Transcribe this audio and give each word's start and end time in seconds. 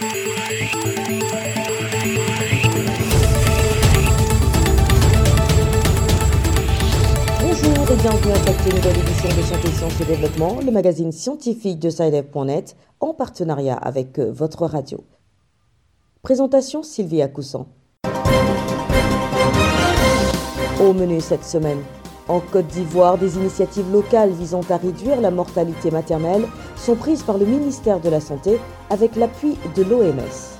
Bonjour 0.00 0.10
et 7.90 7.96
bienvenue 7.96 8.32
à 8.32 8.36
cette 8.36 8.74
nouvelle 8.74 8.98
édition 8.98 9.28
de 9.28 9.42
Santé, 9.42 9.68
Sciences 9.72 10.00
et 10.00 10.04
Développement, 10.04 10.60
le 10.64 10.70
magazine 10.70 11.10
scientifique 11.10 11.80
de 11.80 11.90
SciDev.net 11.90 12.76
en 13.00 13.12
partenariat 13.12 13.74
avec 13.74 14.20
euh, 14.20 14.30
votre 14.30 14.66
radio. 14.66 15.02
Présentation 16.22 16.84
Sylvie 16.84 17.22
Coussan. 17.32 17.66
Au 20.80 20.92
menu 20.92 21.20
cette 21.20 21.44
semaine, 21.44 21.80
en 22.28 22.40
Côte 22.40 22.66
d'Ivoire, 22.66 23.18
des 23.18 23.36
initiatives 23.36 23.90
locales 23.92 24.30
visant 24.30 24.60
à 24.70 24.76
réduire 24.76 25.20
la 25.20 25.30
mortalité 25.30 25.90
maternelle 25.90 26.46
sont 26.76 26.94
prises 26.94 27.22
par 27.22 27.38
le 27.38 27.46
ministère 27.46 28.00
de 28.00 28.08
la 28.08 28.20
Santé 28.20 28.58
avec 28.90 29.16
l'appui 29.16 29.56
de 29.74 29.82
l'OMS. 29.82 30.58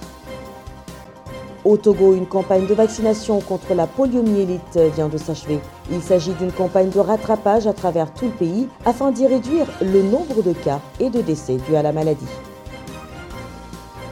Au 1.64 1.76
Togo, 1.76 2.14
une 2.14 2.26
campagne 2.26 2.66
de 2.66 2.72
vaccination 2.72 3.40
contre 3.40 3.74
la 3.74 3.86
poliomyélite 3.86 4.78
vient 4.94 5.08
de 5.08 5.18
s'achever. 5.18 5.60
Il 5.90 6.00
s'agit 6.00 6.32
d'une 6.32 6.52
campagne 6.52 6.88
de 6.88 7.00
rattrapage 7.00 7.66
à 7.66 7.74
travers 7.74 8.12
tout 8.14 8.26
le 8.26 8.30
pays 8.30 8.68
afin 8.86 9.10
d'y 9.10 9.26
réduire 9.26 9.66
le 9.82 10.02
nombre 10.02 10.42
de 10.42 10.52
cas 10.52 10.80
et 10.98 11.10
de 11.10 11.20
décès 11.20 11.58
dus 11.68 11.76
à 11.76 11.82
la 11.82 11.92
maladie. 11.92 12.26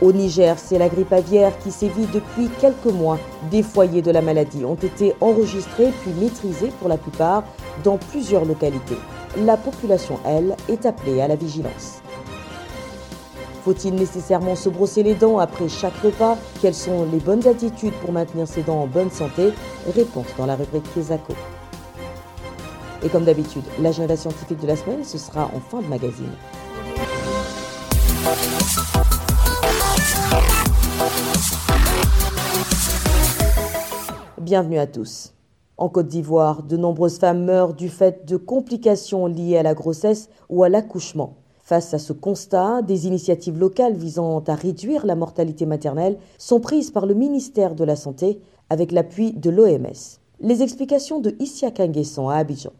Au 0.02 0.12
Niger, 0.12 0.58
c'est 0.58 0.78
la 0.78 0.90
grippe 0.90 1.12
aviaire 1.12 1.58
qui 1.58 1.70
sévit 1.72 2.06
depuis 2.12 2.48
quelques 2.60 2.84
mois. 2.92 3.18
Des 3.50 3.62
foyers 3.62 4.02
de 4.02 4.10
la 4.10 4.20
maladie 4.20 4.64
ont 4.64 4.74
été 4.74 5.14
enregistrés 5.22 5.90
puis 6.02 6.10
maîtrisés 6.20 6.70
pour 6.78 6.88
la 6.88 6.98
plupart 6.98 7.44
dans 7.82 7.96
plusieurs 7.96 8.44
localités. 8.44 8.98
La 9.38 9.56
population, 9.56 10.18
elle, 10.26 10.54
est 10.68 10.84
appelée 10.84 11.22
à 11.22 11.28
la 11.28 11.36
vigilance. 11.36 12.02
Faut-il 13.64 13.94
nécessairement 13.94 14.54
se 14.54 14.68
brosser 14.68 15.02
les 15.02 15.14
dents 15.14 15.38
après 15.38 15.68
chaque 15.68 15.96
repas? 16.04 16.36
Quelles 16.60 16.74
sont 16.74 17.06
les 17.10 17.18
bonnes 17.18 17.46
attitudes 17.48 17.94
pour 17.94 18.12
maintenir 18.12 18.46
ses 18.46 18.62
dents 18.62 18.82
en 18.82 18.86
bonne 18.86 19.10
santé? 19.10 19.52
Réponse 19.94 20.26
dans 20.36 20.46
la 20.46 20.56
rubrique 20.56 20.84
Kézako. 20.94 21.32
Et 23.02 23.08
comme 23.08 23.24
d'habitude, 23.24 23.64
l'agenda 23.80 24.16
scientifique 24.16 24.60
de 24.60 24.66
la 24.66 24.76
semaine, 24.76 25.04
ce 25.04 25.16
sera 25.18 25.50
en 25.54 25.60
fin 25.60 25.80
de 25.80 25.86
magazine. 25.88 26.32
Bienvenue 34.40 34.78
à 34.78 34.86
tous. 34.86 35.32
En 35.76 35.88
Côte 35.88 36.06
d'Ivoire, 36.06 36.62
de 36.62 36.76
nombreuses 36.76 37.18
femmes 37.18 37.44
meurent 37.44 37.74
du 37.74 37.88
fait 37.88 38.24
de 38.26 38.36
complications 38.36 39.26
liées 39.26 39.58
à 39.58 39.62
la 39.62 39.74
grossesse 39.74 40.28
ou 40.48 40.62
à 40.62 40.68
l'accouchement. 40.68 41.34
Face 41.62 41.92
à 41.94 41.98
ce 41.98 42.12
constat, 42.12 42.82
des 42.82 43.08
initiatives 43.08 43.58
locales 43.58 43.96
visant 43.96 44.38
à 44.46 44.54
réduire 44.54 45.04
la 45.04 45.16
mortalité 45.16 45.66
maternelle 45.66 46.16
sont 46.38 46.60
prises 46.60 46.92
par 46.92 47.06
le 47.06 47.14
ministère 47.14 47.74
de 47.74 47.82
la 47.82 47.96
Santé 47.96 48.40
avec 48.70 48.92
l'appui 48.92 49.32
de 49.32 49.50
l'OMS. 49.50 50.20
Les 50.38 50.62
explications 50.62 51.18
de 51.18 51.34
Issia 51.40 51.72
Kanguesson 51.72 52.28
à 52.28 52.36
Abidjan. 52.36 52.70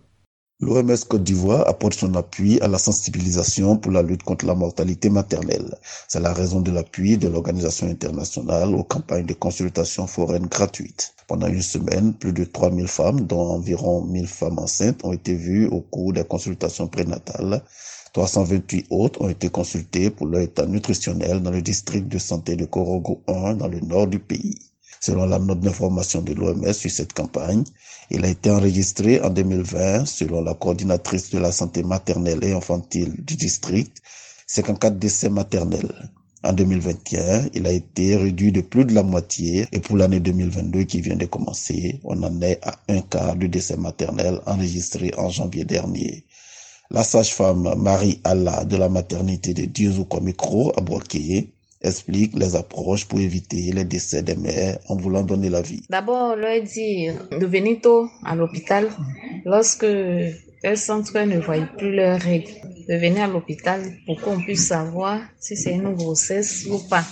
L'OMS 0.59 0.97
Côte 1.07 1.23
d'Ivoire 1.23 1.69
apporte 1.69 1.93
son 1.93 2.15
appui 2.15 2.59
à 2.63 2.69
la 2.69 2.79
sensibilisation 2.79 3.77
pour 3.77 3.93
la 3.93 4.01
lutte 4.01 4.23
contre 4.23 4.47
la 4.47 4.55
mortalité 4.55 5.11
maternelle. 5.11 5.77
C'est 6.09 6.21
la 6.21 6.33
raison 6.33 6.63
de 6.63 6.71
l'appui 6.71 7.19
de 7.19 7.29
l'Organisation 7.29 7.87
internationale 7.89 8.75
aux 8.75 8.83
campagnes 8.83 9.27
de 9.27 9.35
consultation 9.35 10.07
foraine 10.07 10.47
gratuites. 10.47 11.15
Pendant 11.27 11.49
une 11.49 11.61
semaine, 11.61 12.15
plus 12.15 12.33
de 12.33 12.45
3000 12.45 12.89
femmes, 12.89 13.21
dont 13.27 13.51
environ 13.51 14.01
1000 14.07 14.27
femmes 14.27 14.59
enceintes, 14.59 15.05
ont 15.05 15.13
été 15.13 15.35
vues 15.35 15.67
au 15.67 15.83
cours 15.83 16.15
des 16.15 16.25
consultations 16.25 16.89
prénatales. 16.89 17.63
328 18.15 18.87
autres 18.89 19.21
ont 19.21 19.29
été 19.29 19.51
consultées 19.51 20.09
pour 20.09 20.27
leur 20.27 20.41
état 20.41 20.65
nutritionnel 20.65 21.43
dans 21.43 21.51
le 21.51 21.61
district 21.61 22.09
de 22.09 22.19
santé 22.19 22.57
de 22.57 22.65
Korogo 22.65 23.21
1 23.29 23.57
dans 23.57 23.69
le 23.69 23.81
nord 23.81 24.07
du 24.07 24.21
pays. 24.21 24.59
Selon 25.01 25.27
la 25.27 25.39
note 25.39 25.61
d'information 25.61 26.23
de 26.23 26.33
l'OMS 26.33 26.73
sur 26.73 26.91
cette 26.91 27.13
campagne, 27.13 27.65
il 28.11 28.25
a 28.25 28.29
été 28.29 28.51
enregistré 28.51 29.21
en 29.21 29.31
2020, 29.31 30.07
selon 30.07 30.43
la 30.43 30.55
coordinatrice 30.55 31.31
de 31.31 31.39
la 31.39 31.53
santé 31.53 31.83
maternelle 31.83 32.43
et 32.45 32.53
infantile 32.53 33.15
du 33.19 33.37
district, 33.37 33.99
54 34.47 34.99
décès 34.99 35.29
maternels. 35.29 36.11
En 36.45 36.53
2021, 36.53 37.49
il 37.55 37.67
a 37.67 37.73
été 37.73 38.15
réduit 38.17 38.53
de 38.53 38.61
plus 38.61 38.85
de 38.85 38.95
la 38.95 39.03
moitié 39.03 39.67
et 39.73 39.81
pour 39.81 39.97
l'année 39.97 40.21
2022 40.21 40.85
qui 40.85 41.01
vient 41.01 41.17
de 41.17 41.27
commencer, 41.27 42.01
on 42.05 42.23
en 42.23 42.41
est 42.43 42.61
à 42.65 42.79
un 42.89 43.01
quart 43.01 43.35
de 43.35 43.49
décès 43.49 43.77
maternels 43.77 44.41
enregistrés 44.47 45.13
en 45.19 45.29
janvier 45.29 45.65
dernier. 45.65 46.25
La 46.91 47.03
sage-femme 47.03 47.75
Marie 47.77 48.21
Allah 48.23 48.65
de 48.65 48.77
la 48.77 48.89
maternité 48.89 49.55
de 49.55 49.65
Dieuzoukwa 49.65 50.21
Micro 50.21 50.73
à 50.77 50.81
Boaké 50.81 51.53
explique 51.87 52.33
les 52.35 52.57
approches 52.57 53.07
pour 53.07 53.21
éviter 53.21 53.73
les 53.73 53.85
décès 53.85 54.23
des 54.23 54.37
mères 54.37 54.79
en 54.89 54.97
voulant 54.97 55.23
donner 55.23 55.49
la 55.49 55.63
vie. 55.63 55.83
D'abord, 55.91 56.37
leur 56.37 56.63
dire 56.63 57.15
de 57.31 57.47
venir 57.47 57.79
tôt 57.83 58.09
à 58.25 58.35
l'hôpital 58.35 58.89
lorsque 59.45 59.87
elles 60.63 60.79
sentent 60.79 61.11
qu'elles 61.13 61.29
ne 61.29 61.41
voient 61.41 61.69
plus 61.79 61.95
leurs 61.95 62.21
règles. 62.21 62.51
De 62.89 62.95
venir 62.95 63.25
à 63.25 63.27
l'hôpital 63.27 63.81
pour 64.07 64.21
qu'on 64.21 64.39
puisse 64.39 64.69
savoir 64.69 65.21
si 65.41 65.57
c'est 65.57 65.73
une 65.73 65.95
grossesse 65.95 66.67
ou 66.71 66.79
pas. 66.89 67.05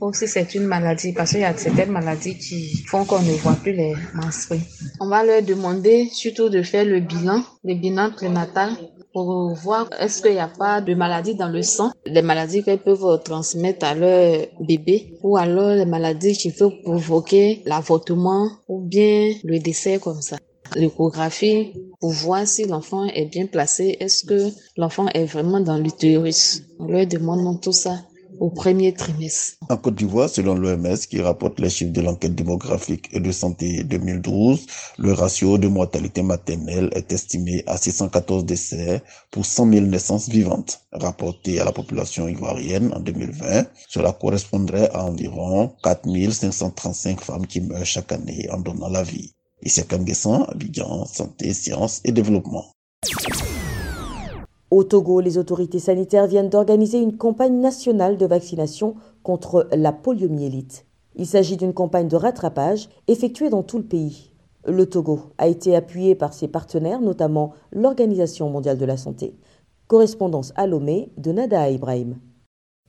Ou 0.00 0.12
si 0.12 0.26
c'est 0.26 0.54
une 0.54 0.64
maladie, 0.64 1.12
parce 1.12 1.30
qu'il 1.30 1.40
y 1.40 1.44
a 1.44 1.56
certaines 1.56 1.92
maladies 1.92 2.36
qui 2.36 2.82
font 2.88 3.04
qu'on 3.04 3.22
ne 3.22 3.32
voit 3.32 3.54
plus 3.54 3.72
les 3.72 3.94
menstrues. 4.14 4.60
On 4.98 5.08
va 5.08 5.24
leur 5.24 5.42
demander 5.42 6.08
surtout 6.12 6.48
de 6.48 6.62
faire 6.62 6.84
le 6.84 7.00
bilan, 7.00 7.44
le 7.64 7.74
bilan 7.74 8.10
prénatal 8.10 8.72
pour 9.12 9.54
voir 9.54 9.88
est-ce 9.98 10.22
qu'il 10.22 10.32
n'y 10.32 10.38
a 10.38 10.48
pas 10.48 10.80
de 10.80 10.94
maladies 10.94 11.34
dans 11.34 11.48
le 11.48 11.62
sang, 11.62 11.92
les 12.06 12.22
maladies 12.22 12.62
qu'elles 12.62 12.82
peuvent 12.82 13.22
transmettre 13.24 13.86
à 13.86 13.94
leur 13.94 14.46
bébé, 14.60 15.18
ou 15.22 15.36
alors 15.36 15.74
les 15.74 15.86
maladies 15.86 16.36
qui 16.36 16.52
peuvent 16.52 16.80
provoquer 16.84 17.62
l'avortement 17.66 18.48
ou 18.68 18.80
bien 18.80 19.32
le 19.44 19.58
décès 19.58 19.98
comme 19.98 20.22
ça. 20.22 20.36
L'échographie 20.76 21.72
pour 22.00 22.12
voir 22.12 22.46
si 22.46 22.64
l'enfant 22.64 23.04
est 23.06 23.26
bien 23.26 23.46
placé, 23.46 23.96
est-ce 24.00 24.24
que 24.24 24.48
l'enfant 24.76 25.06
est 25.08 25.24
vraiment 25.24 25.60
dans 25.60 25.76
l'utérus? 25.76 26.62
On 26.78 26.86
leur 26.86 27.06
demande 27.06 27.60
tout 27.60 27.72
ça 27.72 27.98
au 28.40 28.50
premier 28.50 28.92
trimestre. 28.94 29.58
En 29.68 29.76
Côte 29.76 29.94
d'Ivoire, 29.96 30.28
selon 30.28 30.54
l'OMS, 30.54 30.96
qui 31.08 31.20
rapporte 31.20 31.60
les 31.60 31.70
chiffres 31.70 31.92
de 31.92 32.00
l'enquête 32.00 32.34
démographique 32.34 33.08
et 33.12 33.20
de 33.20 33.30
santé 33.30 33.84
2012, 33.84 34.66
le 34.98 35.12
ratio 35.12 35.58
de 35.58 35.68
mortalité 35.68 36.22
maternelle 36.22 36.88
est 36.92 37.12
estimé 37.12 37.62
à 37.66 37.76
614 37.76 38.44
décès 38.44 39.02
pour 39.30 39.44
100 39.44 39.72
000 39.72 39.86
naissances 39.86 40.28
vivantes. 40.28 40.80
Rapporté 40.92 41.60
à 41.60 41.64
la 41.64 41.72
population 41.72 42.26
ivoirienne 42.28 42.92
en 42.94 43.00
2020, 43.00 43.66
cela 43.88 44.12
correspondrait 44.12 44.90
à 44.92 45.04
environ 45.04 45.72
4 45.84 46.08
535 46.32 47.20
femmes 47.20 47.46
qui 47.46 47.60
meurent 47.60 47.84
chaque 47.84 48.10
année 48.12 48.48
en 48.50 48.58
donnant 48.58 48.88
la 48.88 49.02
vie. 49.02 49.34
Ici 49.62 49.80
à 49.80 49.84
Kanguessan, 49.84 50.46
Abidjan, 50.48 51.04
Santé, 51.04 51.52
Sciences 51.52 52.00
et 52.04 52.12
Développement. 52.12 52.64
Au 54.70 54.84
Togo, 54.84 55.18
les 55.18 55.36
autorités 55.36 55.80
sanitaires 55.80 56.28
viennent 56.28 56.48
d'organiser 56.48 57.00
une 57.00 57.16
campagne 57.16 57.58
nationale 57.60 58.16
de 58.16 58.26
vaccination 58.26 58.94
contre 59.24 59.68
la 59.72 59.90
poliomyélite. 59.90 60.86
Il 61.16 61.26
s'agit 61.26 61.56
d'une 61.56 61.74
campagne 61.74 62.06
de 62.06 62.14
rattrapage 62.14 62.88
effectuée 63.08 63.50
dans 63.50 63.64
tout 63.64 63.78
le 63.78 63.84
pays. 63.84 64.30
Le 64.64 64.86
Togo 64.86 65.32
a 65.38 65.48
été 65.48 65.74
appuyé 65.74 66.14
par 66.14 66.32
ses 66.32 66.46
partenaires, 66.46 67.00
notamment 67.00 67.52
l'Organisation 67.72 68.48
mondiale 68.48 68.78
de 68.78 68.84
la 68.84 68.96
santé. 68.96 69.34
Correspondance 69.88 70.52
à 70.54 70.68
Lomé 70.68 71.10
de 71.16 71.32
Nada 71.32 71.68
Ibrahim. 71.68 72.18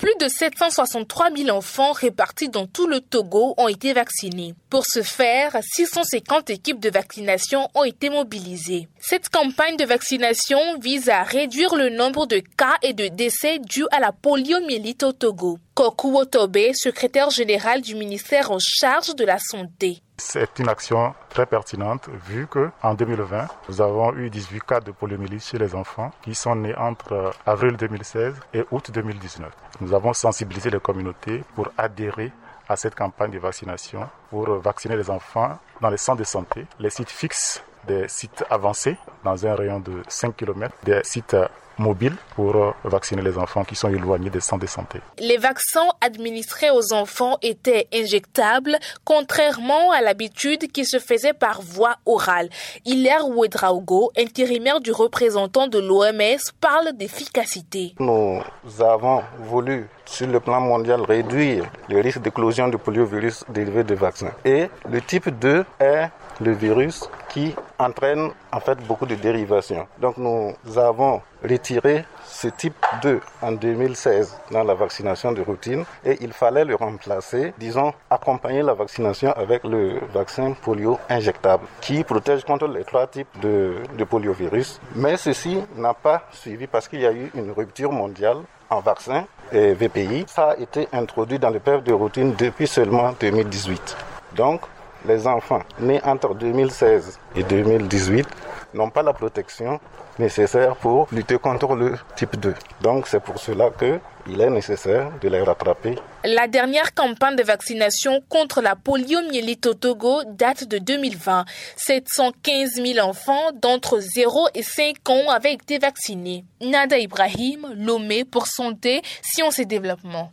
Plus 0.02 0.16
de 0.20 0.28
763 0.28 1.30
000 1.38 1.56
enfants 1.56 1.92
répartis 1.92 2.50
dans 2.50 2.66
tout 2.66 2.88
le 2.88 3.02
Togo 3.02 3.54
ont 3.58 3.68
été 3.68 3.94
vaccinés. 3.94 4.56
Pour 4.68 4.84
ce 4.84 5.04
faire, 5.04 5.56
650 5.62 6.50
équipes 6.50 6.80
de 6.80 6.90
vaccination 6.90 7.70
ont 7.76 7.84
été 7.84 8.10
mobilisées. 8.10 8.88
Cette 9.00 9.30
campagne 9.30 9.78
de 9.78 9.86
vaccination 9.86 10.58
vise 10.80 11.10
à 11.10 11.22
réduire 11.22 11.76
le 11.76 11.90
nombre 11.90 12.26
de 12.26 12.42
cas 12.58 12.78
et 12.82 12.94
de 12.94 13.10
décès 13.10 13.60
dus 13.60 13.86
à 13.92 14.00
la 14.00 14.12
poliomyélite 14.12 15.04
au 15.04 15.12
Togo. 15.12 15.60
Koku 15.76 16.18
Otobe, 16.18 16.74
secrétaire 16.74 17.30
général 17.30 17.82
du 17.82 17.94
ministère 17.94 18.50
en 18.50 18.58
charge 18.60 19.16
de 19.16 19.24
la 19.24 19.38
santé. 19.38 20.02
C'est 20.24 20.60
une 20.60 20.70
action 20.70 21.16
très 21.30 21.48
pertinente 21.48 22.08
vu 22.28 22.46
que 22.46 22.70
en 22.84 22.94
2020, 22.94 23.48
nous 23.68 23.82
avons 23.82 24.14
eu 24.14 24.30
18 24.30 24.62
cas 24.64 24.80
de 24.80 24.92
poliomyélite 24.92 25.44
chez 25.44 25.58
les 25.58 25.74
enfants 25.74 26.12
qui 26.22 26.36
sont 26.36 26.56
nés 26.56 26.76
entre 26.78 27.32
avril 27.46 27.76
2016 27.76 28.36
et 28.54 28.64
août 28.70 28.92
2019. 28.94 29.52
Nous 29.82 29.94
avons 29.94 30.14
sensibilisé 30.14 30.70
les 30.70 30.80
communautés 30.80 31.44
pour 31.56 31.70
adhérer 31.76 32.32
à 32.70 32.76
cette 32.76 32.94
campagne 32.96 33.32
de 33.32 33.40
vaccination 33.40 34.08
pour 34.30 34.48
vacciner 34.60 34.96
les 34.96 35.10
enfants 35.10 35.58
dans 35.82 35.90
les 35.90 35.98
centres 35.98 36.20
de 36.20 36.24
santé, 36.24 36.68
les 36.80 36.92
sites 36.92 37.10
fixes 37.10 37.64
des 37.88 38.08
sites 38.08 38.44
avancés 38.50 38.98
dans 39.24 39.46
un 39.46 39.56
rayon 39.56 39.80
de 39.80 40.04
5 40.08 40.36
km, 40.36 40.74
des 40.84 41.02
sites 41.04 41.36
mobile 41.82 42.14
pour 42.36 42.56
euh, 42.56 42.72
vacciner 42.84 43.22
les 43.22 43.38
enfants 43.38 43.64
qui 43.64 43.76
sont 43.76 43.90
éloignés 43.90 44.30
des 44.30 44.40
centres 44.40 44.62
de 44.62 44.68
santé. 44.68 45.00
Les 45.20 45.38
vaccins 45.38 45.90
administrés 46.00 46.70
aux 46.72 46.94
enfants 46.94 47.38
étaient 47.42 47.88
injectables, 47.94 48.78
contrairement 49.04 49.92
à 49.92 50.02
l'habitude 50.02 50.72
qui 50.72 50.86
se 50.86 51.00
faisait 51.00 51.34
par 51.34 51.62
voie 51.62 51.96
orale. 52.06 52.50
Hilaire 52.86 53.28
Ouedraogo, 53.28 54.12
intérimaire 54.18 54.80
du 54.80 54.92
représentant 54.92 55.68
de 55.68 55.80
l'OMS, 55.80 56.40
parle 56.60 56.94
d'efficacité. 56.94 57.96
Nous 58.00 58.42
avons 58.80 59.24
voulu 59.40 59.88
sur 60.06 60.28
le 60.28 60.40
plan 60.40 60.62
mondial 60.62 61.02
réduire 61.02 61.66
le 61.90 62.00
risque 62.02 62.22
d'éclosion 62.22 62.68
du 62.68 62.78
poliovirus 62.78 63.44
dérivé 63.50 63.84
des 63.84 63.96
vaccins. 63.96 64.32
Et 64.46 64.68
le 64.90 65.02
type 65.02 65.30
2 65.30 65.66
est 65.80 66.10
le 66.42 66.52
virus 66.52 67.10
qui 67.30 67.56
entraîne 67.80 68.32
en 68.52 68.60
fait 68.60 68.78
beaucoup 68.88 69.06
de 69.06 69.16
dérivations. 69.16 69.88
Donc 70.00 70.18
nous 70.18 70.54
avons 70.78 71.22
retiré 71.44 72.06
ce 72.26 72.48
type 72.48 72.76
2 73.02 73.20
en 73.42 73.52
2016 73.54 74.38
dans 74.52 74.64
la 74.64 74.74
vaccination 74.74 75.32
de 75.32 75.42
routine 75.42 75.84
et 76.06 76.18
il 76.22 76.34
fallait 76.34 76.66
le 76.66 76.76
remplacer, 76.76 77.54
disons, 77.58 77.94
accompagner 78.10 78.62
la 78.62 78.74
vaccination 78.74 79.32
avec 79.34 79.64
le 79.64 80.00
vaccin 80.14 80.54
polio 80.62 81.00
injectable 81.10 81.66
qui 81.82 82.04
protège 82.04 82.44
contre 82.44 82.68
les 82.68 82.84
trois 82.84 83.08
types 83.08 83.40
de, 83.42 83.76
poliovirus. 84.10 84.80
Mais 84.96 85.16
ceci 85.18 85.60
n'a 85.78 85.94
pas 85.94 86.24
suivi 86.32 86.68
parce 86.68 86.88
qu'il 86.88 87.02
y 87.02 87.06
a 87.06 87.12
eu 87.14 87.32
une 87.36 87.52
rupture 87.52 87.92
mondiale 87.92 88.38
en 88.70 88.80
vaccin 88.80 89.26
et 89.52 89.74
VPI. 89.74 90.26
Ça 90.28 90.52
a 90.52 90.58
été 90.58 90.88
introduit 90.92 91.40
dans 91.40 91.50
le 91.50 91.60
PEF 91.60 91.84
de 91.84 91.94
routine 91.94 92.34
depuis 92.38 92.68
seulement 92.68 93.14
2018. 93.20 93.98
Donc, 94.36 94.62
les 95.08 95.28
enfants 95.28 95.62
nés 95.80 96.02
entre 96.04 96.36
2016 96.36 97.20
et 97.36 97.44
2018 97.44 98.28
n'ont 98.74 98.90
pas 98.90 99.04
la 99.04 99.14
protection 99.14 99.80
nécessaire 100.20 100.76
pour 100.76 101.08
lutter 101.12 101.38
contre 101.38 101.76
le 101.76 101.96
type 102.16 102.40
2. 102.40 102.54
Donc 102.82 103.08
c'est 103.08 103.20
pour 103.20 103.40
cela 103.40 103.70
qu'il 103.78 104.42
est 104.42 104.50
nécessaire 104.50 105.12
de 105.22 105.30
les 105.30 105.42
rattraper. 105.42 105.96
La 106.24 106.48
dernière 106.48 106.94
campagne 106.94 107.36
de 107.36 107.44
vaccination 107.44 108.22
contre 108.30 108.62
la 108.62 108.76
poliomyélite 108.76 109.66
au 109.66 109.74
Togo 109.74 110.22
date 110.26 110.66
de 110.66 110.78
2020. 110.78 111.46
715 111.76 112.74
000 112.76 113.06
enfants 113.06 113.52
d'entre 113.62 114.00
0 114.00 114.48
et 114.54 114.64
5 114.64 115.10
ans 115.10 115.30
avaient 115.30 115.54
été 115.54 115.80
vaccinés. 115.80 116.46
Nada 116.62 116.98
Ibrahim, 116.98 117.68
Lomé 117.76 118.24
pour 118.26 118.48
Santé, 118.48 119.02
Sciences 119.22 119.60
et 119.60 119.66
Développement. 119.66 120.32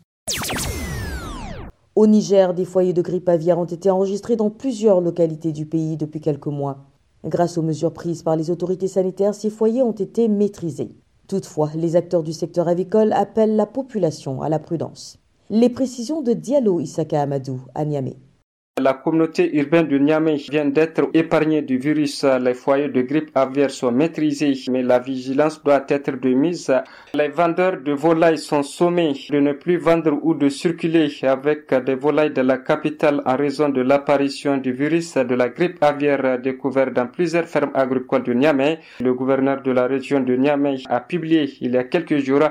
Au 1.99 2.07
Niger, 2.07 2.55
des 2.55 2.65
foyers 2.65 2.93
de 2.93 3.03
grippe 3.03 3.29
aviaire 3.29 3.59
ont 3.59 3.65
été 3.65 3.91
enregistrés 3.91 4.37
dans 4.37 4.51
plusieurs 4.51 5.01
localités 5.01 5.51
du 5.51 5.67
pays 5.67 5.97
depuis 5.97 6.21
quelques 6.21 6.47
mois. 6.47 6.85
Grâce 7.25 7.59
aux 7.59 7.63
mesures 7.63 7.93
prises 7.93 8.23
par 8.23 8.37
les 8.37 8.53
autorités 8.53 8.87
sanitaires, 8.87 9.35
ces 9.35 9.51
foyers 9.51 9.83
ont 9.83 9.91
été 9.91 10.29
maîtrisés. 10.29 10.95
Toutefois, 11.27 11.71
les 11.75 11.97
acteurs 11.97 12.23
du 12.23 12.33
secteur 12.33 12.69
avicole 12.69 13.13
appellent 13.13 13.57
la 13.57 13.67
population 13.67 14.43
à 14.43 14.49
la 14.49 14.61
prudence. 14.61 15.19
Les 15.51 15.71
précisions 15.71 16.23
de 16.23 16.35
Diallo 16.35 16.79
Isaka 16.79 17.21
Amadou 17.21 17.63
à 17.75 17.85
Niamey. 17.85 18.15
La 18.81 18.95
communauté 18.95 19.57
urbaine 19.57 19.89
de 19.89 19.99
Niamey 19.99 20.37
vient 20.51 20.67
d'être 20.67 21.09
épargnée 21.13 21.63
du 21.63 21.79
virus. 21.79 22.25
Les 22.41 22.55
foyers 22.55 22.89
de 22.89 23.03
grippe 23.03 23.31
aviaire 23.35 23.71
sont 23.71 23.91
maîtrisés, 23.91 24.53
mais 24.71 24.83
la 24.83 25.01
vigilance 25.01 25.63
doit 25.65 25.85
être 25.89 26.13
de 26.21 26.29
mise. 26.31 26.73
Les 27.13 27.29
vendeurs 27.29 27.81
de 27.81 27.93
volailles 27.93 28.39
sont 28.39 28.63
sommés 28.63 29.15
de 29.31 29.41
ne 29.41 29.53
plus 29.53 29.79
vendre 29.79 30.19
ou 30.23 30.35
de 30.35 30.49
circuler 30.49 31.09
avec 31.23 31.75
des 31.75 31.97
volailles 31.97 32.33
de 32.33 32.43
la 32.43 32.59
capitale 32.59 33.21
en 33.27 33.37
raison 33.37 33.69
de 33.69 33.81
l'apparition 33.81 34.59
du 34.59 34.73
virus 34.73 35.15
de 35.15 35.35
la 35.35 35.49
grippe 35.49 35.83
aviaire 35.83 36.39
découvert 36.41 36.93
dans 36.93 37.07
plusieurs 37.09 37.47
fermes 37.47 37.73
agricoles 37.75 38.23
de 38.23 38.33
Niamey. 38.33 38.79
Le 39.01 39.13
gouverneur 39.13 39.63
de 39.63 39.73
la 39.73 39.87
région 39.89 40.21
de 40.21 40.37
Niamey 40.37 40.77
a 40.89 41.01
publié 41.01 41.53
il 41.61 41.73
y 41.73 41.79
a 41.79 41.85
quelques 41.85 42.19
jours 42.19 42.43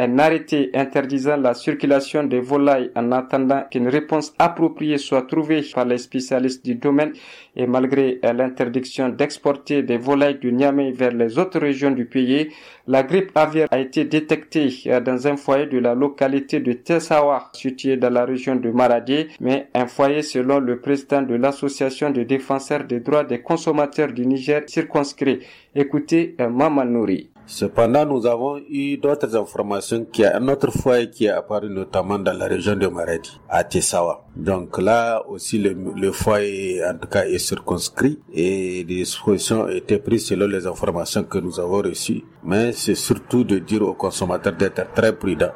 un 0.00 0.16
arrêté 0.20 0.70
interdisant 0.74 1.36
la 1.36 1.54
circulation 1.54 2.22
des 2.22 2.38
volailles 2.38 2.92
en 2.94 3.10
attendant 3.10 3.64
qu'une 3.68 3.88
réponse 3.88 4.32
appropriée 4.38 4.96
soit 4.96 5.22
trouvée 5.22 5.62
par 5.74 5.84
les 5.86 5.98
spécialistes 5.98 6.64
du 6.64 6.76
domaine 6.76 7.12
et 7.56 7.66
malgré 7.66 8.20
l'interdiction 8.22 9.08
d'exporter 9.08 9.82
des 9.82 9.96
volailles 9.96 10.38
du 10.38 10.52
Niamey 10.52 10.92
vers 10.92 11.10
les 11.10 11.36
autres 11.36 11.58
régions 11.58 11.90
du 11.90 12.04
pays, 12.04 12.50
la 12.86 13.02
grippe 13.02 13.32
aviaire 13.36 13.66
a 13.72 13.80
été 13.80 14.04
détectée 14.04 14.68
dans 15.04 15.26
un 15.26 15.36
foyer 15.36 15.66
de 15.66 15.78
la 15.78 15.96
localité 15.96 16.60
de 16.60 16.74
Tessawa, 16.74 17.50
situé 17.52 17.96
dans 17.96 18.10
la 18.10 18.24
région 18.24 18.54
de 18.54 18.70
Maradi, 18.70 19.26
mais 19.40 19.66
un 19.74 19.88
foyer 19.88 20.22
selon 20.22 20.60
le 20.60 20.78
président 20.78 21.22
de 21.22 21.34
l'association 21.34 22.10
de 22.10 22.22
défenseurs 22.22 22.84
des 22.84 23.00
droits 23.00 23.24
des 23.24 23.40
consommateurs 23.40 24.12
du 24.12 24.24
Niger 24.24 24.62
circonscrit. 24.68 25.40
Écoutez 25.74 26.36
Maman 26.38 26.84
Nouri. 26.84 27.30
Cependant, 27.50 28.04
nous 28.04 28.26
avons 28.26 28.58
eu 28.68 28.98
d'autres 28.98 29.34
informations 29.34 30.04
qu'il 30.04 30.24
y 30.24 30.26
a 30.26 30.36
un 30.36 30.48
autre 30.48 30.70
foyer 30.70 31.08
qui 31.08 31.24
est 31.24 31.30
apparu 31.30 31.70
notamment 31.70 32.18
dans 32.18 32.36
la 32.36 32.44
région 32.44 32.76
de 32.76 32.86
Maradi, 32.88 33.40
à 33.48 33.64
Tessawa. 33.64 34.22
Donc 34.36 34.76
là 34.76 35.24
aussi, 35.26 35.56
le, 35.56 36.12
foyer 36.12 36.84
en 36.84 36.98
tout 36.98 37.08
cas 37.08 37.24
est 37.24 37.38
circonscrit 37.38 38.18
et 38.34 38.84
des 38.84 38.96
dispositions 38.96 39.62
ont 39.62 39.68
été 39.68 39.96
prises 39.96 40.26
selon 40.26 40.46
les 40.46 40.66
informations 40.66 41.24
que 41.24 41.38
nous 41.38 41.58
avons 41.58 41.80
reçues. 41.80 42.22
Mais 42.44 42.72
c'est 42.72 42.94
surtout 42.94 43.44
de 43.44 43.58
dire 43.58 43.80
aux 43.80 43.94
consommateurs 43.94 44.52
d'être 44.52 44.92
très 44.92 45.16
prudents, 45.16 45.54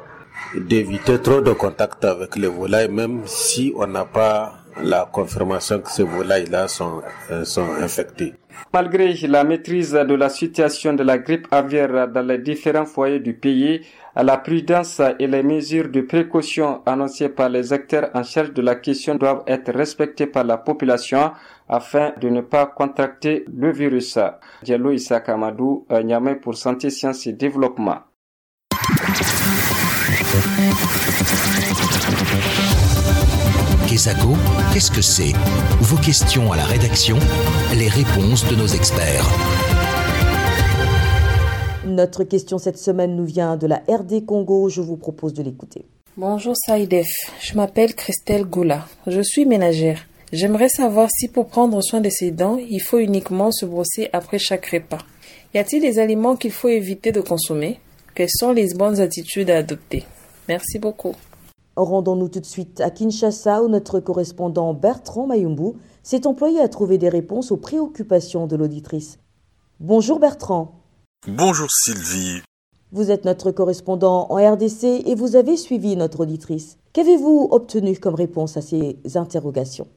d'éviter 0.55 1.19
trop 1.19 1.41
de 1.41 1.51
contact 1.53 2.03
avec 2.05 2.35
les 2.37 2.47
volailles, 2.47 2.89
même 2.89 3.21
si 3.25 3.71
on 3.75 3.85
n'a 3.85 4.05
pas 4.05 4.62
la 4.81 5.07
confirmation 5.11 5.79
que 5.79 5.89
ces 5.91 6.03
volailles-là 6.03 6.67
sont, 6.67 7.01
sont 7.43 7.67
infectées. 7.81 8.33
Malgré 8.73 9.13
la 9.27 9.43
maîtrise 9.43 9.91
de 9.93 10.13
la 10.15 10.29
situation 10.29 10.93
de 10.93 11.03
la 11.03 11.17
grippe 11.17 11.47
aviaire 11.51 12.07
dans 12.07 12.25
les 12.25 12.37
différents 12.37 12.85
foyers 12.85 13.19
du 13.19 13.33
pays, 13.33 13.81
la 14.15 14.37
prudence 14.37 15.01
et 15.19 15.27
les 15.27 15.41
mesures 15.43 15.89
de 15.89 16.01
précaution 16.01 16.81
annoncées 16.85 17.29
par 17.29 17.49
les 17.49 17.73
acteurs 17.73 18.09
en 18.13 18.23
charge 18.23 18.53
de 18.53 18.61
la 18.61 18.75
question 18.75 19.15
doivent 19.15 19.43
être 19.47 19.71
respectées 19.73 20.27
par 20.27 20.43
la 20.43 20.57
population 20.57 21.31
afin 21.67 22.13
de 22.21 22.29
ne 22.29 22.41
pas 22.41 22.65
contracter 22.67 23.45
le 23.55 23.71
virus. 23.71 24.17
Diallo 24.63 24.91
Issa 24.91 25.19
Kamadou, 25.21 25.85
Niamey 26.03 26.35
pour 26.35 26.55
Santé, 26.55 26.89
Sciences 26.89 27.25
et 27.27 27.33
Développement. 27.33 28.01
Kesako, 33.93 34.29
qu'est-ce 34.73 34.89
que 34.89 35.03
c'est 35.03 35.33
Vos 35.81 35.97
questions 35.97 36.51
à 36.51 36.57
la 36.57 36.65
rédaction, 36.65 37.15
les 37.77 37.87
réponses 37.87 38.43
de 38.49 38.55
nos 38.55 38.65
experts. 38.65 39.23
Notre 41.85 42.23
question 42.23 42.57
cette 42.57 42.79
semaine 42.79 43.15
nous 43.15 43.25
vient 43.25 43.55
de 43.55 43.67
la 43.67 43.83
RD 43.87 44.25
Congo. 44.25 44.67
Je 44.67 44.81
vous 44.81 44.97
propose 44.97 45.35
de 45.35 45.43
l'écouter. 45.43 45.85
Bonjour 46.17 46.55
Saïdef, 46.57 47.05
je 47.39 47.53
m'appelle 47.53 47.93
Christelle 47.93 48.45
Goula. 48.45 48.87
Je 49.05 49.21
suis 49.21 49.45
ménagère. 49.45 50.07
J'aimerais 50.31 50.69
savoir 50.69 51.07
si 51.15 51.27
pour 51.27 51.45
prendre 51.45 51.79
soin 51.83 52.01
de 52.01 52.09
ses 52.09 52.31
dents, 52.31 52.57
il 52.57 52.81
faut 52.81 52.97
uniquement 52.97 53.51
se 53.51 53.67
brosser 53.67 54.09
après 54.11 54.39
chaque 54.39 54.65
repas. 54.65 55.05
Y 55.53 55.59
a-t-il 55.59 55.83
des 55.83 55.99
aliments 55.99 56.35
qu'il 56.35 56.51
faut 56.51 56.69
éviter 56.69 57.11
de 57.11 57.21
consommer? 57.21 57.79
Quelles 58.15 58.31
sont 58.31 58.53
les 58.53 58.73
bonnes 58.73 58.99
attitudes 58.99 59.51
à 59.51 59.57
adopter? 59.57 60.03
Merci 60.49 60.79
beaucoup. 60.79 61.13
Rendons-nous 61.75 62.29
tout 62.29 62.39
de 62.39 62.45
suite 62.45 62.81
à 62.81 62.91
Kinshasa 62.91 63.63
où 63.63 63.67
notre 63.67 63.99
correspondant 63.99 64.73
Bertrand 64.73 65.25
Mayumbu 65.25 65.73
s'est 66.03 66.27
employé 66.27 66.59
à 66.59 66.67
trouver 66.67 66.99
des 66.99 67.09
réponses 67.09 67.51
aux 67.51 67.57
préoccupations 67.57 68.45
de 68.45 68.55
l'auditrice. 68.55 69.17
Bonjour 69.79 70.19
Bertrand. 70.19 70.83
Bonjour 71.27 71.67
Sylvie. 71.71 72.41
Vous 72.91 73.09
êtes 73.09 73.25
notre 73.25 73.49
correspondant 73.49 74.27
en 74.29 74.35
RDC 74.35 74.83
et 74.83 75.15
vous 75.15 75.35
avez 75.35 75.57
suivi 75.57 75.95
notre 75.95 76.19
auditrice. 76.19 76.77
Qu'avez-vous 76.93 77.47
obtenu 77.49 77.97
comme 77.97 78.13
réponse 78.13 78.55
à 78.55 78.61
ces 78.61 78.99
interrogations? 79.15 79.87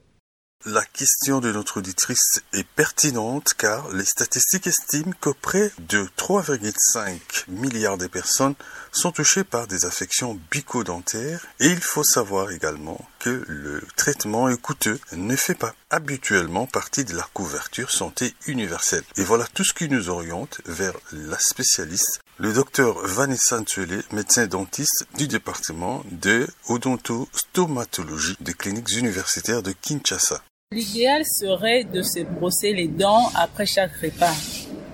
La 0.64 0.84
question 0.84 1.40
de 1.40 1.52
notre 1.52 1.78
auditrice 1.78 2.40
est 2.52 2.66
pertinente 2.66 3.54
car 3.56 3.88
les 3.92 4.04
statistiques 4.04 4.66
estiment 4.66 5.12
que 5.20 5.30
près 5.30 5.70
de 5.78 6.08
3,5 6.16 7.20
milliards 7.48 7.98
de 7.98 8.06
personnes 8.06 8.54
sont 8.90 9.12
touchées 9.12 9.44
par 9.44 9.66
des 9.66 9.84
affections 9.84 10.40
bucco-dentaires 10.50 11.46
et 11.60 11.66
il 11.66 11.80
faut 11.80 12.02
savoir 12.02 12.50
également 12.50 13.00
que 13.20 13.44
le 13.46 13.82
traitement 13.96 14.48
est 14.48 14.60
coûteux 14.60 14.98
ne 15.12 15.36
fait 15.36 15.54
pas 15.54 15.74
habituellement 15.90 16.66
partie 16.66 17.04
de 17.04 17.14
la 17.14 17.28
couverture 17.32 17.90
santé 17.90 18.34
universelle. 18.46 19.04
Et 19.16 19.22
voilà 19.22 19.46
tout 19.54 19.64
ce 19.64 19.74
qui 19.74 19.88
nous 19.88 20.08
oriente 20.08 20.60
vers 20.66 20.94
la 21.12 21.38
spécialiste, 21.38 22.20
le 22.38 22.52
docteur 22.52 22.98
Vanessa 23.02 23.60
Ntuele, 23.60 24.02
médecin 24.12 24.46
dentiste 24.46 25.06
du 25.16 25.26
département 25.26 26.02
de 26.10 26.46
odontostomatologie 26.68 28.36
des 28.40 28.52
cliniques 28.52 28.94
universitaires 28.96 29.62
de 29.62 29.72
Kinshasa. 29.72 30.42
L'idéal 30.72 31.22
serait 31.24 31.84
de 31.84 32.02
se 32.02 32.20
brosser 32.24 32.74
les 32.74 32.88
dents 32.88 33.30
après 33.34 33.64
chaque 33.64 33.92
repas. 34.02 34.34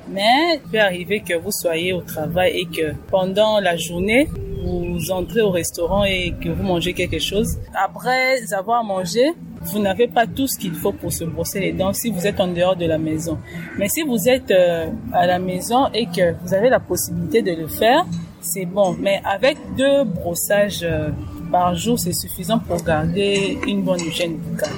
Mais 0.08 0.54
il 0.54 0.70
peut 0.70 0.78
arriver 0.78 1.22
que 1.22 1.34
vous 1.34 1.50
soyez 1.50 1.92
au 1.92 2.02
travail 2.02 2.60
et 2.60 2.66
que 2.66 2.94
pendant 3.10 3.58
la 3.58 3.76
journée, 3.76 4.28
vous 4.64 5.10
entrez 5.10 5.40
au 5.40 5.50
restaurant 5.50 6.04
et 6.04 6.34
que 6.40 6.48
vous 6.48 6.62
mangez 6.62 6.92
quelque 6.94 7.18
chose. 7.18 7.58
Après 7.74 8.52
avoir 8.52 8.84
mangé, 8.84 9.32
vous 9.64 9.78
n'avez 9.78 10.08
pas 10.08 10.26
tout 10.26 10.46
ce 10.46 10.58
qu'il 10.58 10.74
faut 10.74 10.92
pour 10.92 11.12
se 11.12 11.24
brosser 11.24 11.60
les 11.60 11.72
dents 11.72 11.92
si 11.92 12.10
vous 12.10 12.26
êtes 12.26 12.40
en 12.40 12.48
dehors 12.48 12.76
de 12.76 12.86
la 12.86 12.98
maison. 12.98 13.38
Mais 13.78 13.88
si 13.88 14.02
vous 14.02 14.28
êtes 14.28 14.50
euh, 14.50 14.86
à 15.12 15.26
la 15.26 15.38
maison 15.38 15.88
et 15.94 16.06
que 16.06 16.34
vous 16.42 16.54
avez 16.54 16.68
la 16.68 16.80
possibilité 16.80 17.42
de 17.42 17.52
le 17.52 17.68
faire, 17.68 18.04
c'est 18.40 18.66
bon. 18.66 18.96
Mais 18.98 19.20
avec 19.24 19.56
deux 19.76 20.04
brossages 20.04 20.80
euh, 20.82 21.10
par 21.50 21.74
jour, 21.74 21.98
c'est 21.98 22.12
suffisant 22.12 22.58
pour 22.58 22.82
garder 22.82 23.58
une 23.66 23.82
bonne 23.82 24.00
hygiène 24.00 24.36
buccale. 24.36 24.70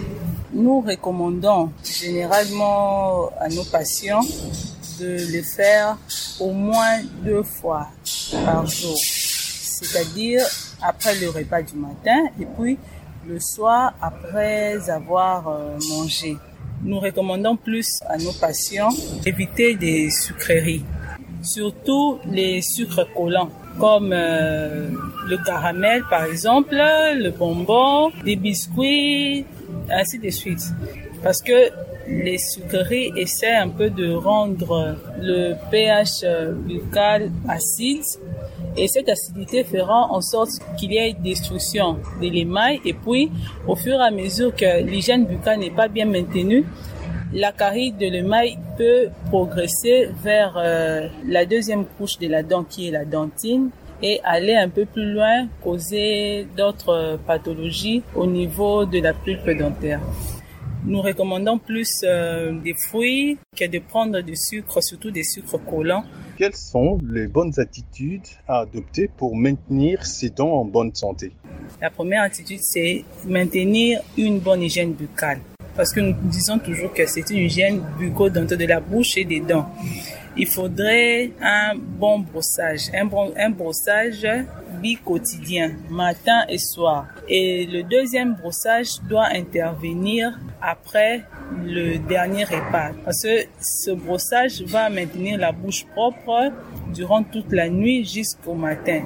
Nous 0.52 0.80
recommandons 0.80 1.70
généralement 1.82 3.30
à 3.40 3.48
nos 3.48 3.64
patients 3.64 4.22
de 5.00 5.16
le 5.32 5.42
faire 5.42 5.96
au 6.38 6.52
moins 6.52 7.00
deux 7.24 7.42
fois 7.42 7.88
par 8.44 8.66
jour, 8.66 8.96
c'est-à-dire 8.96 10.42
après 10.80 11.18
le 11.18 11.30
repas 11.30 11.62
du 11.62 11.74
matin 11.76 12.26
et 12.40 12.46
puis 12.46 12.78
le 13.26 13.40
soir 13.40 13.94
après 14.00 14.88
avoir 14.88 15.48
euh, 15.48 15.78
mangé. 15.90 16.36
Nous 16.82 17.00
recommandons 17.00 17.56
plus 17.56 18.00
à 18.08 18.18
nos 18.18 18.32
patients 18.32 18.90
d'éviter 19.22 19.74
des 19.74 20.10
sucreries, 20.10 20.84
surtout 21.42 22.18
les 22.30 22.60
sucres 22.60 23.08
collants 23.14 23.50
comme 23.78 24.12
euh, 24.12 24.90
le 25.28 25.36
caramel 25.44 26.04
par 26.08 26.24
exemple, 26.24 26.74
le 26.74 27.30
bonbon, 27.30 28.10
des 28.24 28.36
biscuits, 28.36 29.44
ainsi 29.90 30.18
de 30.18 30.30
suite. 30.30 30.62
Parce 31.22 31.40
que 31.40 31.70
les 32.06 32.36
sucreries 32.38 33.12
essaient 33.16 33.54
un 33.54 33.70
peu 33.70 33.88
de 33.88 34.12
rendre 34.12 34.96
le 35.18 35.54
pH 35.70 36.24
buccal 36.66 37.30
acide 37.48 38.04
et 38.76 38.88
cette 38.88 39.08
acidité 39.08 39.64
fera 39.64 40.10
en 40.10 40.20
sorte 40.20 40.50
qu'il 40.78 40.92
y 40.92 40.96
ait 40.96 41.12
destruction 41.12 41.98
de 42.20 42.28
l'émail 42.28 42.80
et 42.84 42.92
puis 42.92 43.30
au 43.66 43.76
fur 43.76 43.94
et 43.94 44.04
à 44.04 44.10
mesure 44.10 44.54
que 44.54 44.82
l'hygiène 44.82 45.26
buccale 45.26 45.60
n'est 45.60 45.70
pas 45.70 45.88
bien 45.88 46.06
maintenue, 46.06 46.64
la 47.32 47.52
carie 47.52 47.92
de 47.92 48.06
l'émail 48.06 48.58
peut 48.76 49.08
progresser 49.26 50.08
vers 50.22 50.54
euh, 50.56 51.08
la 51.26 51.46
deuxième 51.46 51.84
couche 51.84 52.18
de 52.18 52.28
la 52.28 52.42
dent 52.42 52.64
qui 52.64 52.88
est 52.88 52.90
la 52.90 53.04
dentine 53.04 53.70
et 54.02 54.20
aller 54.22 54.54
un 54.54 54.68
peu 54.68 54.84
plus 54.84 55.12
loin, 55.12 55.46
causer 55.62 56.46
d'autres 56.56 57.18
pathologies 57.26 58.02
au 58.14 58.26
niveau 58.26 58.84
de 58.84 59.00
la 59.00 59.14
pulpe 59.14 59.50
dentaire. 59.50 60.00
Nous 60.86 61.00
recommandons 61.00 61.58
plus 61.58 61.88
euh, 62.04 62.52
des 62.60 62.74
fruits 62.74 63.38
que 63.56 63.64
de 63.64 63.78
prendre 63.78 64.20
du 64.20 64.36
sucre, 64.36 64.82
surtout 64.82 65.10
des 65.10 65.24
sucres 65.24 65.58
collants. 65.64 66.04
Quelles 66.36 66.56
sont 66.56 66.98
les 67.08 67.28
bonnes 67.28 67.52
attitudes 67.58 68.26
à 68.48 68.60
adopter 68.60 69.08
pour 69.08 69.36
maintenir 69.36 70.04
ses 70.04 70.30
dents 70.30 70.50
en 70.50 70.64
bonne 70.64 70.92
santé? 70.92 71.30
La 71.80 71.90
première 71.90 72.24
attitude, 72.24 72.58
c'est 72.60 73.04
maintenir 73.24 74.00
une 74.18 74.40
bonne 74.40 74.62
hygiène 74.62 74.94
buccale. 74.94 75.38
Parce 75.76 75.92
que 75.92 76.00
nous 76.00 76.14
disons 76.24 76.58
toujours 76.58 76.92
que 76.92 77.06
c'est 77.06 77.30
une 77.30 77.38
hygiène 77.38 77.82
bucco-dentaire 77.98 78.58
de 78.58 78.66
la 78.66 78.80
bouche 78.80 79.16
et 79.16 79.24
des 79.24 79.40
dents. 79.40 79.68
Il 80.36 80.46
faudrait 80.48 81.30
un 81.40 81.74
bon 81.76 82.18
brossage, 82.18 82.90
un, 82.92 83.04
bon, 83.04 83.32
un 83.36 83.50
brossage 83.50 84.26
bi-quotidien, 84.82 85.76
matin 85.88 86.44
et 86.48 86.58
soir. 86.58 87.06
Et 87.28 87.66
le 87.66 87.84
deuxième 87.84 88.34
brossage 88.34 89.00
doit 89.08 89.28
intervenir 89.32 90.36
après 90.60 91.22
le 91.64 91.98
dernier 91.98 92.44
repas. 92.44 92.90
Parce 93.04 93.22
que 93.22 93.44
ce 93.60 93.92
brossage 93.92 94.62
va 94.62 94.90
maintenir 94.90 95.38
la 95.38 95.52
bouche 95.52 95.84
propre 95.94 96.50
durant 96.92 97.22
toute 97.22 97.52
la 97.52 97.68
nuit 97.68 98.04
jusqu'au 98.04 98.54
matin. 98.54 99.02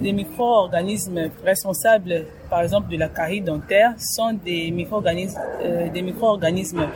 Les 0.00 0.12
micro-organismes 0.12 1.30
responsables, 1.44 2.26
par 2.50 2.62
exemple, 2.62 2.90
de 2.90 2.98
la 2.98 3.08
carie 3.08 3.40
dentaire 3.40 3.94
sont 3.98 4.32
des 4.32 4.72
euh, 4.72 5.88
des 5.88 6.02
micro-organismes 6.02 6.86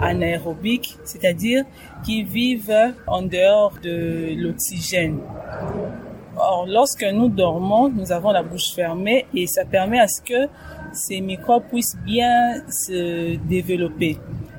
anaérobiques, 0.00 0.98
c'est-à-dire 1.04 1.64
qui 2.04 2.22
vivent 2.22 2.94
en 3.06 3.22
dehors 3.22 3.74
de 3.82 4.34
l'oxygène. 4.36 5.18
Or, 6.36 6.66
lorsque 6.66 7.04
nous 7.04 7.28
dormons, 7.28 7.90
nous 7.90 8.12
avons 8.12 8.30
la 8.30 8.42
bouche 8.42 8.72
fermée 8.74 9.26
et 9.34 9.46
ça 9.46 9.64
permet 9.64 10.00
à 10.00 10.08
ce 10.08 10.22
que 10.22 10.48
ces 10.92 11.20
microbes 11.20 11.64
puissent 11.64 11.98
bien 12.04 12.54
se 12.68 13.36
développer. 13.36 14.16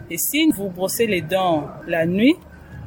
Et 0.10 0.18
si 0.18 0.52
vous 0.52 0.70
brossez 0.70 1.08
les 1.08 1.22
dents 1.22 1.68
la 1.88 2.06
nuit, 2.06 2.36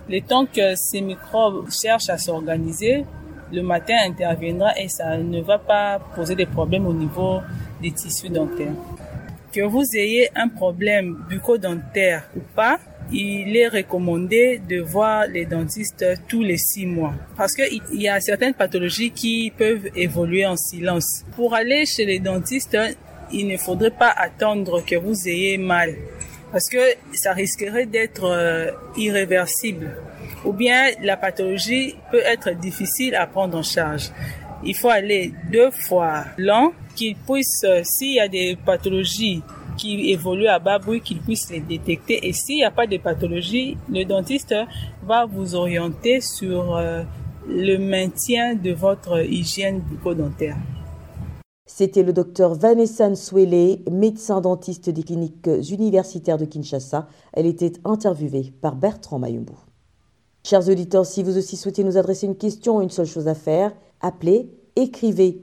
le 0.08 0.20
temps 0.20 0.46
que 0.46 0.74
ces 0.76 1.00
microbes 1.00 1.70
cherchent 1.70 2.10
à 2.10 2.18
s'organiser, 2.18 3.04
le 3.52 3.62
matin 3.62 3.94
interviendra 4.06 4.78
et 4.78 4.88
ça 4.88 5.16
ne 5.16 5.40
va 5.40 5.58
pas 5.58 5.98
poser 6.14 6.34
des 6.34 6.46
problèmes 6.46 6.86
au 6.86 6.92
niveau 6.92 7.40
des 7.80 7.90
tissus 7.90 8.28
dentaires. 8.28 8.74
Que 9.54 9.60
vous 9.60 9.84
ayez 9.94 10.30
un 10.34 10.48
problème 10.48 11.16
bucco-dentaire 11.28 12.28
ou 12.36 12.40
pas, 12.56 12.80
il 13.12 13.56
est 13.56 13.68
recommandé 13.68 14.60
de 14.68 14.80
voir 14.80 15.28
les 15.28 15.44
dentistes 15.44 16.04
tous 16.26 16.42
les 16.42 16.56
six 16.58 16.86
mois 16.86 17.14
parce 17.36 17.54
qu'il 17.54 17.80
y 17.92 18.08
a 18.08 18.20
certaines 18.20 18.54
pathologies 18.54 19.12
qui 19.12 19.52
peuvent 19.56 19.90
évoluer 19.94 20.44
en 20.44 20.56
silence. 20.56 21.24
Pour 21.36 21.54
aller 21.54 21.86
chez 21.86 22.04
les 22.04 22.18
dentistes, 22.18 22.76
il 23.32 23.46
ne 23.46 23.56
faudrait 23.56 23.92
pas 23.92 24.10
attendre 24.10 24.84
que 24.84 24.96
vous 24.96 25.28
ayez 25.28 25.56
mal 25.56 25.94
parce 26.50 26.68
que 26.68 26.82
ça 27.12 27.32
risquerait 27.32 27.86
d'être 27.86 28.24
euh, 28.24 28.72
irréversible 28.96 29.96
ou 30.44 30.52
bien 30.52 30.90
la 31.00 31.16
pathologie 31.16 31.94
peut 32.10 32.22
être 32.24 32.50
difficile 32.58 33.14
à 33.14 33.28
prendre 33.28 33.56
en 33.56 33.62
charge. 33.62 34.10
Il 34.64 34.74
faut 34.74 34.88
aller 34.88 35.32
deux 35.52 35.70
fois 35.70 36.24
l'an 36.38 36.72
qu'il 36.94 37.16
puisse, 37.16 37.62
euh, 37.64 37.82
s'il 37.84 38.14
y 38.14 38.20
a 38.20 38.28
des 38.28 38.56
pathologies 38.56 39.42
qui 39.76 40.10
évoluent 40.10 40.46
à 40.46 40.58
bas 40.58 40.78
bruit, 40.78 41.00
qu'il 41.00 41.20
puisse 41.20 41.50
les 41.50 41.60
détecter. 41.60 42.26
Et 42.26 42.32
s'il 42.32 42.56
n'y 42.56 42.64
a 42.64 42.70
pas 42.70 42.86
de 42.86 42.96
pathologie, 42.96 43.76
le 43.88 44.04
dentiste 44.04 44.54
va 45.04 45.26
vous 45.26 45.54
orienter 45.54 46.20
sur 46.20 46.76
euh, 46.76 47.02
le 47.48 47.76
maintien 47.78 48.54
de 48.54 48.72
votre 48.72 49.24
hygiène 49.24 49.80
bucco-dentaire. 49.80 50.56
C'était 51.66 52.02
le 52.02 52.12
docteur 52.12 52.54
Vanessa 52.54 53.08
Nswele, 53.08 53.80
médecin 53.90 54.40
dentiste 54.40 54.90
des 54.90 55.02
cliniques 55.02 55.48
universitaires 55.70 56.38
de 56.38 56.44
Kinshasa. 56.44 57.08
Elle 57.32 57.46
était 57.46 57.72
interviewée 57.84 58.52
par 58.60 58.76
Bertrand 58.76 59.18
Mayumbu. 59.18 59.54
Chers 60.44 60.68
auditeurs, 60.68 61.06
si 61.06 61.22
vous 61.22 61.38
aussi 61.38 61.56
souhaitez 61.56 61.82
nous 61.82 61.96
adresser 61.96 62.26
une 62.26 62.36
question, 62.36 62.82
une 62.82 62.90
seule 62.90 63.06
chose 63.06 63.28
à 63.28 63.34
faire, 63.34 63.72
appelez, 64.02 64.50
écrivez 64.76 65.42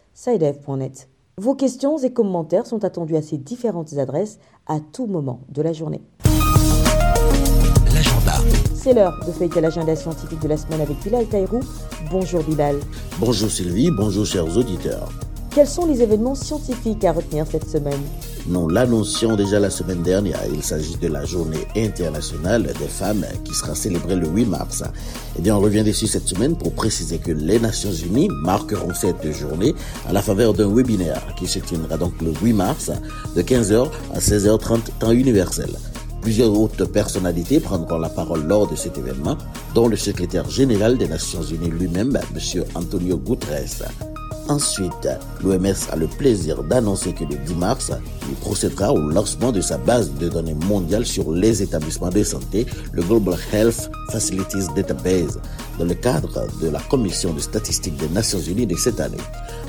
Vos 1.37 1.55
questions 1.55 1.97
et 1.97 2.13
commentaires 2.13 2.67
sont 2.67 2.83
attendus 2.83 3.15
à 3.15 3.21
ces 3.21 3.37
différentes 3.37 3.93
adresses 3.93 4.37
à 4.67 4.79
tout 4.79 5.07
moment 5.07 5.41
de 5.49 5.61
la 5.61 5.73
journée. 5.73 6.01
L'agenda. 7.91 8.33
C'est 8.75 8.93
l'heure 8.93 9.19
de 9.25 9.31
feuilleter 9.31 9.61
l'agenda 9.61 9.95
scientifique 9.95 10.41
de 10.41 10.47
la 10.47 10.57
semaine 10.57 10.81
avec 10.81 10.99
Bilal 11.03 11.25
Taïrou. 11.27 11.61
Bonjour 12.11 12.43
Bilal. 12.43 12.75
Bonjour 13.19 13.49
Sylvie, 13.49 13.89
bonjour 13.89 14.25
chers 14.25 14.55
auditeurs. 14.57 15.09
Quels 15.49 15.67
sont 15.67 15.87
les 15.87 16.01
événements 16.01 16.35
scientifiques 16.35 17.03
à 17.03 17.13
retenir 17.13 17.47
cette 17.47 17.67
semaine? 17.67 18.01
Nous 18.47 18.67
l'annoncions 18.69 19.35
déjà 19.35 19.59
la 19.59 19.69
semaine 19.69 20.01
dernière. 20.01 20.39
Il 20.51 20.63
s'agit 20.63 20.97
de 20.97 21.07
la 21.07 21.25
journée 21.25 21.67
internationale 21.75 22.63
des 22.63 22.87
femmes 22.87 23.25
qui 23.45 23.53
sera 23.53 23.75
célébrée 23.75 24.15
le 24.15 24.27
8 24.27 24.45
mars. 24.45 24.83
Eh 25.37 25.41
bien, 25.41 25.55
on 25.55 25.59
revient 25.59 25.83
dessus 25.83 26.07
cette 26.07 26.27
semaine 26.27 26.55
pour 26.55 26.73
préciser 26.73 27.19
que 27.19 27.31
les 27.31 27.59
Nations 27.59 27.91
Unies 27.91 28.29
marqueront 28.43 28.93
cette 28.93 29.31
journée 29.31 29.75
à 30.07 30.13
la 30.13 30.21
faveur 30.21 30.53
d'un 30.53 30.73
webinaire 30.73 31.21
qui 31.37 31.47
se 31.47 31.59
tiendra 31.59 31.97
donc 31.97 32.13
le 32.21 32.33
8 32.41 32.53
mars 32.53 32.91
de 33.35 33.41
15h 33.41 33.89
à 34.13 34.19
16h30 34.19 34.79
temps 34.99 35.11
universel. 35.11 35.69
Plusieurs 36.21 36.51
hautes 36.51 36.85
personnalités 36.85 37.59
prendront 37.59 37.99
la 37.99 38.09
parole 38.09 38.43
lors 38.45 38.67
de 38.67 38.75
cet 38.75 38.97
événement, 38.97 39.37
dont 39.75 39.87
le 39.87 39.97
secrétaire 39.97 40.49
général 40.49 40.97
des 40.97 41.07
Nations 41.07 41.43
Unies 41.43 41.71
lui-même, 41.71 42.17
M. 42.35 42.63
Antonio 42.75 43.17
Guterres. 43.17 44.10
Ensuite, 44.47 45.07
l'OMS 45.43 45.89
a 45.91 45.95
le 45.95 46.07
plaisir 46.07 46.63
d'annoncer 46.63 47.13
que 47.13 47.23
le 47.23 47.37
10 47.37 47.55
mars, 47.55 47.91
il 48.27 48.35
procédera 48.35 48.91
au 48.91 48.99
lancement 48.99 49.51
de 49.51 49.61
sa 49.61 49.77
base 49.77 50.11
de 50.13 50.29
données 50.29 50.55
mondiale 50.67 51.05
sur 51.05 51.31
les 51.31 51.61
établissements 51.61 52.09
de 52.09 52.23
santé, 52.23 52.65
le 52.91 53.01
Global 53.01 53.37
Health 53.53 53.89
Facilities 54.11 54.67
Database, 54.75 55.39
dans 55.79 55.85
le 55.85 55.93
cadre 55.93 56.47
de 56.61 56.69
la 56.69 56.79
Commission 56.79 57.33
de 57.33 57.39
statistiques 57.39 57.95
des 57.97 58.09
Nations 58.09 58.39
Unies 58.39 58.67
de 58.67 58.75
cette 58.75 58.99
année. 58.99 59.17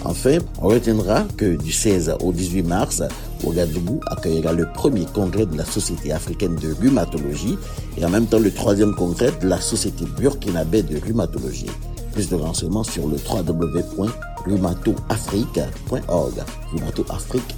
Enfin, 0.05 0.39
on 0.61 0.69
retiendra 0.69 1.25
que 1.37 1.57
du 1.57 1.71
16 1.71 2.17
au 2.21 2.33
18 2.33 2.63
mars, 2.65 3.03
Ouagadougou 3.45 4.01
accueillera 4.07 4.53
le 4.53 4.67
premier 4.73 5.07
congrès 5.07 5.47
de 5.47 5.57
la 5.57 5.65
Société 5.65 6.13
africaine 6.13 6.57
de 6.57 6.75
rhumatologie 6.81 7.57
et 7.97 8.05
en 8.05 8.11
même 8.11 8.27
temps 8.27 8.39
le 8.39 8.51
troisième 8.51 8.95
congrès 8.95 9.31
de 9.41 9.47
la 9.47 9.61
Société 9.61 10.05
burkinabé 10.19 10.83
de 10.83 10.99
rhumatologie. 10.99 11.71
Plus 12.13 12.29
de 12.29 12.37
renseignements 12.37 12.85
sur 12.85 13.07
le 13.07 13.17
www.rhumatoafrique.org. 13.17 14.32
Rhumato 14.47 14.95
Afrique 15.09 15.59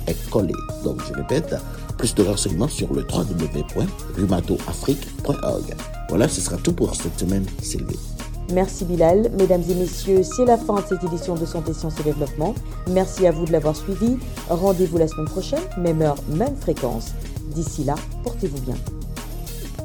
est 0.07 0.31
collé. 0.31 0.55
Donc 0.83 1.03
je 1.07 1.13
répète, 1.15 1.55
plus 1.97 2.15
de 2.15 2.23
renseignements 2.23 2.69
sur 2.69 2.93
le 2.93 3.01
www.rhumatoafrique.org. 3.03 5.75
Voilà, 6.09 6.29
ce 6.29 6.41
sera 6.41 6.57
tout 6.57 6.73
pour 6.73 6.95
cette 6.95 7.19
semaine, 7.19 7.45
Sylvie. 7.63 7.99
Merci 8.53 8.85
Bilal. 8.85 9.31
Mesdames 9.39 9.63
et 9.71 9.75
messieurs, 9.75 10.23
c'est 10.23 10.45
la 10.45 10.59
fin 10.59 10.75
de 10.75 10.83
cette 10.87 11.03
édition 11.05 11.35
de 11.35 11.47
Santé, 11.47 11.73
Sciences 11.73 11.99
et 12.01 12.03
Développement. 12.03 12.55
Merci 12.91 13.27
à 13.27 13.31
vous 13.31 13.47
de 13.47 13.53
l'avoir 13.53 13.75
suivi. 13.75 14.19
Rendez-vous 14.49 14.99
la 14.99 15.09
semaine 15.09 15.29
prochaine, 15.29 15.63
même 15.79 16.03
heure, 16.03 16.19
même 16.29 16.55
fréquence. 16.57 17.13
D'ici 17.55 17.85
là, 17.85 17.95
portez-vous 18.23 18.61
bien. 18.61 18.75